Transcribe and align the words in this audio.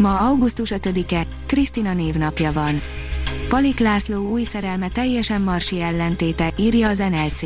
Ma 0.00 0.18
augusztus 0.18 0.72
5-e, 0.74 1.22
Krisztina 1.46 1.94
névnapja 1.94 2.52
van. 2.52 2.80
Palik 3.48 3.78
László 3.78 4.30
új 4.30 4.44
szerelme 4.44 4.88
teljesen 4.88 5.42
marsi 5.42 5.80
ellentéte, 5.80 6.52
írja 6.58 6.88
az 6.88 6.98
NLC. 6.98 7.42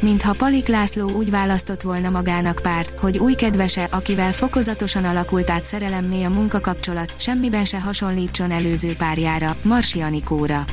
Mintha 0.00 0.32
Palik 0.32 0.66
László 0.66 1.10
úgy 1.10 1.30
választott 1.30 1.82
volna 1.82 2.10
magának 2.10 2.60
párt, 2.62 2.98
hogy 2.98 3.18
új 3.18 3.34
kedvese, 3.34 3.84
akivel 3.84 4.32
fokozatosan 4.32 5.04
alakult 5.04 5.50
át 5.50 5.64
szerelemmé 5.64 6.22
a 6.22 6.30
munkakapcsolat, 6.30 7.14
semmiben 7.18 7.64
se 7.64 7.80
hasonlítson 7.80 8.50
előző 8.50 8.96
párjára, 8.96 9.56
Marsi 9.62 10.00
Anikóra. 10.00 10.64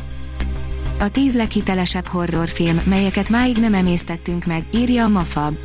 A 1.00 1.10
tíz 1.10 1.36
leghitelesebb 1.36 2.08
horrorfilm, 2.08 2.82
melyeket 2.86 3.30
máig 3.30 3.58
nem 3.58 3.74
emésztettünk 3.74 4.46
meg, 4.46 4.66
írja 4.74 5.04
a 5.04 5.08
Mafab. 5.08 5.56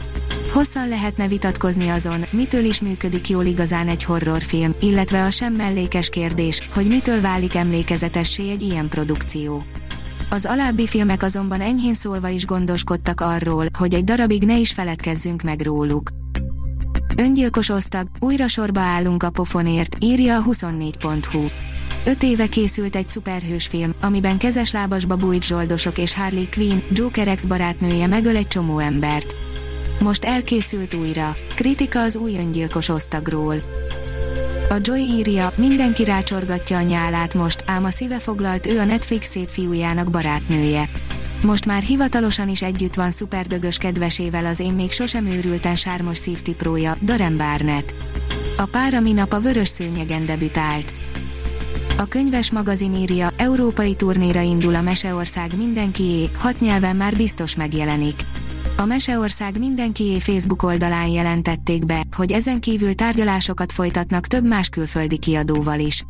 Hosszan 0.54 0.88
lehetne 0.88 1.28
vitatkozni 1.28 1.88
azon, 1.88 2.24
mitől 2.30 2.64
is 2.64 2.80
működik 2.80 3.28
jól 3.28 3.44
igazán 3.44 3.88
egy 3.88 4.04
horrorfilm, 4.04 4.74
illetve 4.80 5.24
a 5.24 5.30
sem 5.30 5.52
mellékes 5.52 6.08
kérdés, 6.08 6.68
hogy 6.74 6.86
mitől 6.86 7.20
válik 7.20 7.54
emlékezetessé 7.54 8.50
egy 8.50 8.62
ilyen 8.62 8.88
produkció. 8.88 9.64
Az 10.30 10.44
alábbi 10.44 10.86
filmek 10.86 11.22
azonban 11.22 11.60
enyhén 11.60 11.94
szólva 11.94 12.28
is 12.28 12.46
gondoskodtak 12.46 13.20
arról, 13.20 13.66
hogy 13.78 13.94
egy 13.94 14.04
darabig 14.04 14.44
ne 14.44 14.58
is 14.58 14.72
feledkezzünk 14.72 15.42
meg 15.42 15.60
róluk. 15.60 16.10
Öngyilkos 17.16 17.68
osztag, 17.68 18.08
újra 18.20 18.48
sorba 18.48 18.80
állunk 18.80 19.22
a 19.22 19.30
pofonért, 19.30 19.96
írja 20.00 20.36
a 20.36 20.42
24.hu. 20.42 21.46
Öt 22.04 22.22
éve 22.22 22.46
készült 22.46 22.96
egy 22.96 23.08
szuperhős 23.08 23.66
film, 23.66 23.94
amiben 24.00 24.38
kezeslábasba 24.38 25.16
bújt 25.16 25.44
zsoldosok 25.44 25.98
és 25.98 26.14
Harley 26.14 26.44
Quinn, 26.50 26.82
Joker 26.92 27.28
ex 27.28 27.44
barátnője 27.44 28.06
megöl 28.06 28.36
egy 28.36 28.48
csomó 28.48 28.78
embert. 28.78 29.36
Most 30.00 30.24
elkészült 30.24 30.94
újra. 30.94 31.36
Kritika 31.54 32.00
az 32.00 32.16
új 32.16 32.36
öngyilkos 32.36 32.88
osztagról. 32.88 33.56
A 34.68 34.76
Joy 34.80 35.00
írja, 35.00 35.52
mindenki 35.56 36.04
rácsorgatja 36.04 36.76
a 36.76 36.82
nyálát 36.82 37.34
most, 37.34 37.64
ám 37.66 37.84
a 37.84 37.90
szíve 37.90 38.18
foglalt 38.18 38.66
ő 38.66 38.78
a 38.78 38.84
Netflix 38.84 39.28
szép 39.28 39.48
fiújának 39.48 40.10
barátnője. 40.10 40.90
Most 41.42 41.66
már 41.66 41.82
hivatalosan 41.82 42.48
is 42.48 42.62
együtt 42.62 42.94
van 42.94 43.10
szuperdögös 43.10 43.76
kedvesével 43.76 44.46
az 44.46 44.60
én 44.60 44.72
még 44.72 44.90
sosem 44.92 45.26
őrülten 45.26 45.76
sármos 45.76 46.18
szívtiprója, 46.18 46.96
Darren 47.02 47.36
Barnett. 47.36 47.94
A 48.56 48.64
pár 48.64 48.94
a 48.94 49.00
minap 49.00 49.32
a 49.32 49.40
vörös 49.40 49.68
szőnyegen 49.68 50.26
debütált. 50.26 50.94
A 51.98 52.04
könyves 52.04 52.50
magazin 52.50 52.94
írja, 52.94 53.30
európai 53.36 53.94
turnéra 53.94 54.40
indul 54.40 54.74
a 54.74 54.82
Meseország 54.82 55.56
mindenkié, 55.56 56.30
hat 56.38 56.60
nyelven 56.60 56.96
már 56.96 57.16
biztos 57.16 57.56
megjelenik. 57.56 58.20
A 58.76 58.84
Meseország 58.84 59.58
mindenkié 59.58 60.18
Facebook 60.18 60.62
oldalán 60.62 61.06
jelentették 61.06 61.86
be, 61.86 62.04
hogy 62.16 62.32
ezen 62.32 62.60
kívül 62.60 62.94
tárgyalásokat 62.94 63.72
folytatnak 63.72 64.26
több 64.26 64.46
más 64.46 64.68
külföldi 64.68 65.18
kiadóval 65.18 65.78
is. 65.78 66.04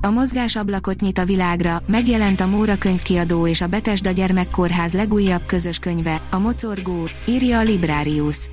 A 0.00 0.10
mozgásablakot 0.10 1.00
nyit 1.00 1.18
a 1.18 1.24
világra, 1.24 1.82
megjelent 1.86 2.40
a 2.40 2.46
Móra 2.46 2.76
könyvkiadó 2.76 3.46
és 3.46 3.60
a 3.60 3.66
Betesda 3.66 4.10
Gyermekkórház 4.10 4.92
legújabb 4.92 5.46
közös 5.46 5.78
könyve, 5.78 6.22
a 6.30 6.38
Mocorgó, 6.38 7.08
írja 7.26 7.58
a 7.58 7.62
Librarius. 7.62 8.50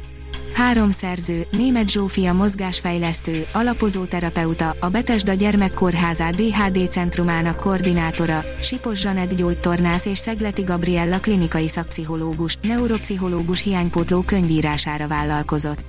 Három 0.58 0.92
szerző, 0.92 1.48
Német 1.52 1.90
Zsófia 1.90 2.34
mozgásfejlesztő, 2.34 3.48
alapozó 3.54 4.06
terapeuta, 4.06 4.76
a 4.80 4.90
Betesda 4.90 5.34
Gyermekkórházá 5.34 6.30
DHD 6.30 6.92
centrumának 6.92 7.58
koordinátora, 7.58 8.44
Sipos 8.62 9.00
Zsanett 9.00 9.36
gyógytornász 9.36 10.06
és 10.06 10.18
Szegleti 10.18 10.62
Gabriella 10.62 11.20
klinikai 11.20 11.68
szakpszichológus, 11.68 12.58
neuropszichológus 12.62 13.62
hiánypótló 13.62 14.22
könyvírására 14.22 15.08
vállalkozott. 15.08 15.84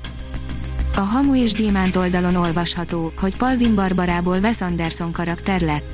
A 0.96 1.00
Hamu 1.00 1.34
és 1.36 1.52
Gyémánt 1.52 1.96
oldalon 1.96 2.34
olvasható, 2.34 3.12
hogy 3.20 3.36
Palvin 3.36 3.74
Barbarából 3.74 4.38
Wes 4.38 4.60
Anderson 4.60 5.12
karakter 5.12 5.60
lett. 5.60 5.84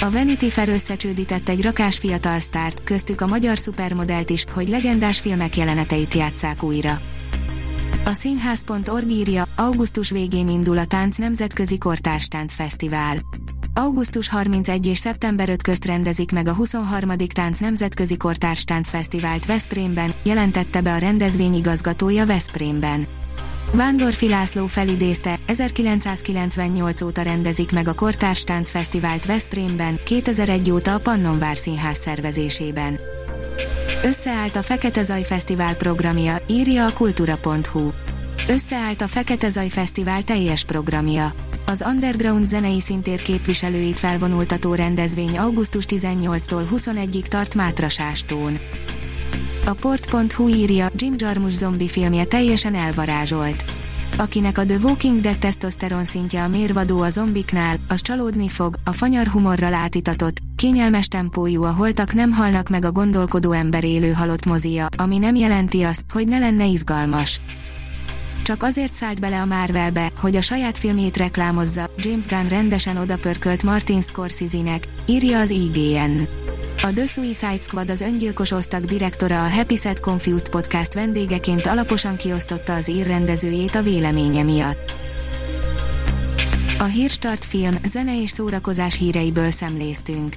A 0.00 0.10
Vanity 0.10 0.48
Fair 0.50 0.68
összecsődített 0.68 1.48
egy 1.48 1.62
rakás 1.62 1.98
fiatal 1.98 2.40
sztárt, 2.40 2.84
köztük 2.84 3.20
a 3.20 3.26
magyar 3.26 3.58
szupermodellt 3.58 4.30
is, 4.30 4.44
hogy 4.54 4.68
legendás 4.68 5.20
filmek 5.20 5.56
jeleneteit 5.56 6.14
játsszák 6.14 6.62
újra. 6.62 7.00
A 8.04 8.12
színház.org 8.12 9.10
írja, 9.10 9.44
augusztus 9.56 10.10
végén 10.10 10.48
indul 10.48 10.78
a 10.78 10.84
Tánc 10.84 11.16
Nemzetközi 11.16 11.78
Kortárs 11.78 12.28
Tánc 12.28 12.54
Fesztivál. 12.54 13.16
Augusztus 13.74 14.28
31 14.28 14.86
és 14.86 14.98
szeptember 14.98 15.48
5 15.48 15.62
közt 15.62 15.84
rendezik 15.84 16.32
meg 16.32 16.48
a 16.48 16.52
23. 16.52 17.10
Tánc 17.34 17.58
Nemzetközi 17.58 18.16
Kortárs 18.16 18.64
Tánc 18.64 18.88
Fesztivált 18.88 19.46
Veszprémben, 19.46 20.14
jelentette 20.24 20.80
be 20.80 20.92
a 20.92 20.98
rendezvény 20.98 21.54
igazgatója 21.54 22.26
Veszprémben. 22.26 23.06
Vándorfi 23.72 24.28
László 24.28 24.66
felidézte, 24.66 25.38
1998 25.46 27.02
óta 27.02 27.22
rendezik 27.22 27.72
meg 27.72 27.88
a 27.88 27.94
Kortárs 27.94 28.42
Tánc 28.44 28.70
Fesztivált 28.70 29.26
Veszprémben, 29.26 30.00
2001 30.04 30.70
óta 30.70 30.94
a 30.94 30.98
Pannonvár 30.98 31.56
Színház 31.56 31.98
szervezésében. 31.98 33.11
Összeállt 34.04 34.56
a 34.56 34.62
Fekete 34.62 35.02
Zaj 35.02 35.22
Fesztivál 35.22 35.76
programja, 35.76 36.36
írja 36.48 36.86
a 36.86 36.92
kultúra.hu. 36.92 37.90
Összeállt 38.48 39.00
a 39.00 39.08
Fekete 39.08 39.48
Zaj 39.48 39.68
Fesztivál 39.68 40.22
teljes 40.22 40.64
programja. 40.64 41.30
Az 41.66 41.84
underground 41.86 42.46
zenei 42.46 42.80
szintér 42.80 43.22
képviselőit 43.22 43.98
felvonultató 43.98 44.74
rendezvény 44.74 45.38
augusztus 45.38 45.84
18-tól 45.88 46.64
21-ig 46.74 47.22
tart 47.22 47.54
Mátrasástón. 47.54 48.58
A 49.66 49.72
port.hu 49.72 50.48
írja, 50.48 50.90
Jim 50.96 51.14
Jarmusch 51.16 51.56
zombi 51.56 51.88
filmje 51.88 52.24
teljesen 52.24 52.74
elvarázsolt. 52.74 53.64
Akinek 54.16 54.58
a 54.58 54.64
The 54.64 54.76
Walking 54.82 55.20
Dead 55.20 55.38
testoszteron 55.38 56.04
szintje 56.04 56.42
a 56.42 56.48
mérvadó 56.48 57.00
a 57.00 57.10
zombiknál, 57.10 57.76
az 57.88 58.00
csalódni 58.00 58.48
fog, 58.48 58.74
a 58.84 58.92
fanyar 58.92 59.26
humorral 59.26 59.74
átitatott, 59.74 60.36
kényelmes 60.56 61.06
tempójú 61.06 61.62
a 61.62 61.72
holtak 61.72 62.14
nem 62.14 62.32
halnak 62.32 62.68
meg 62.68 62.84
a 62.84 62.92
gondolkodó 62.92 63.52
ember 63.52 63.84
élő 63.84 64.12
halott 64.12 64.46
mozia, 64.46 64.86
ami 64.96 65.18
nem 65.18 65.34
jelenti 65.34 65.82
azt, 65.82 66.04
hogy 66.12 66.28
ne 66.28 66.38
lenne 66.38 66.64
izgalmas. 66.64 67.40
Csak 68.42 68.62
azért 68.62 68.94
szállt 68.94 69.20
bele 69.20 69.40
a 69.40 69.44
Marvelbe, 69.44 70.12
hogy 70.20 70.36
a 70.36 70.40
saját 70.40 70.78
filmjét 70.78 71.16
reklámozza, 71.16 71.90
James 71.96 72.26
Gunn 72.26 72.48
rendesen 72.48 72.96
odapörkölt 72.96 73.62
Martin 73.62 74.00
Scorsese-nek, 74.00 74.88
írja 75.06 75.38
az 75.38 75.50
IGN. 75.50 76.41
A 76.82 76.92
The 76.94 77.06
Suicide 77.06 77.60
Squad 77.60 77.90
az 77.90 78.00
öngyilkos 78.00 78.50
osztag 78.50 78.84
direktora 78.84 79.44
a 79.44 79.48
Happy 79.48 79.76
Set 79.76 80.00
Confused 80.00 80.48
podcast 80.48 80.94
vendégeként 80.94 81.66
alaposan 81.66 82.16
kiosztotta 82.16 82.74
az 82.74 82.88
írrendezőjét 82.88 83.74
a 83.74 83.82
véleménye 83.82 84.42
miatt. 84.42 84.94
A 86.78 86.84
Hírstart 86.84 87.44
film, 87.44 87.78
zene 87.84 88.22
és 88.22 88.30
szórakozás 88.30 88.98
híreiből 88.98 89.50
szemléztünk. 89.50 90.34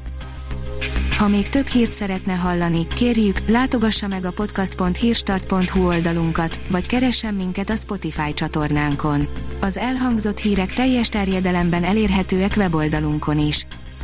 Ha 1.17 1.27
még 1.27 1.49
több 1.49 1.67
hírt 1.67 1.91
szeretne 1.91 2.33
hallani, 2.33 2.87
kérjük, 2.87 3.37
látogassa 3.47 4.07
meg 4.07 4.25
a 4.25 4.31
podcast.hírstart.hu 4.31 5.85
oldalunkat, 5.85 6.59
vagy 6.69 6.87
keressen 6.87 7.33
minket 7.33 7.69
a 7.69 7.75
Spotify 7.75 8.33
csatornánkon. 8.33 9.27
Az 9.61 9.77
elhangzott 9.77 10.39
hírek 10.39 10.73
teljes 10.73 11.09
terjedelemben 11.09 11.83
elérhetőek 11.83 12.53
weboldalunkon 12.57 13.39
is. 13.39 13.65